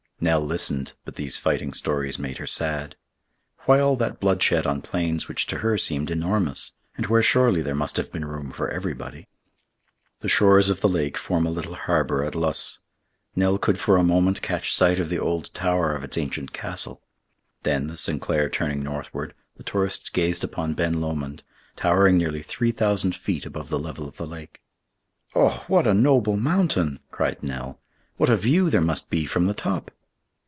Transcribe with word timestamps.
Nell 0.23 0.39
listened, 0.41 0.93
but 1.03 1.15
these 1.15 1.39
fighting 1.39 1.73
stories 1.73 2.19
made 2.19 2.37
her 2.37 2.45
sad. 2.45 2.95
Why 3.61 3.79
all 3.79 3.95
that 3.95 4.19
bloodshed 4.19 4.67
on 4.67 4.83
plains 4.83 5.27
which 5.27 5.47
to 5.47 5.57
her 5.65 5.79
seemed 5.79 6.11
enormous, 6.11 6.73
and 6.95 7.07
where 7.07 7.23
surely 7.23 7.63
there 7.63 7.73
must 7.73 7.97
have 7.97 8.11
been 8.11 8.25
room 8.25 8.51
for 8.51 8.69
everybody? 8.69 9.27
The 10.19 10.29
shores 10.29 10.69
of 10.69 10.81
the 10.81 10.87
lake 10.87 11.17
form 11.17 11.47
a 11.47 11.49
little 11.49 11.73
harbor 11.73 12.23
at 12.23 12.35
Luss. 12.35 12.77
Nell 13.35 13.57
could 13.57 13.79
for 13.79 13.97
a 13.97 14.03
moment 14.03 14.43
catch 14.43 14.75
sight 14.75 14.99
of 14.99 15.09
the 15.09 15.17
old 15.17 15.51
tower 15.55 15.95
of 15.95 16.03
its 16.03 16.19
ancient 16.19 16.53
castle. 16.53 17.01
Then, 17.63 17.87
the 17.87 17.97
Sinclair 17.97 18.47
turning 18.47 18.83
northward, 18.83 19.33
the 19.57 19.63
tourists 19.63 20.07
gazed 20.09 20.43
upon 20.43 20.75
Ben 20.75 21.01
Lomond, 21.01 21.41
towering 21.75 22.17
nearly 22.19 22.43
3,000 22.43 23.15
feet 23.15 23.47
above 23.47 23.69
the 23.69 23.79
level 23.79 24.07
of 24.07 24.17
the 24.17 24.27
lake. 24.27 24.61
"Oh, 25.33 25.63
what 25.67 25.87
a 25.87 25.95
noble 25.95 26.37
mountain!" 26.37 26.99
cried 27.09 27.41
Nell; 27.41 27.79
"what 28.17 28.29
a 28.29 28.37
view 28.37 28.69
there 28.69 28.81
must 28.81 29.09
be 29.09 29.25
from 29.25 29.47
the 29.47 29.55
top!" 29.55 29.89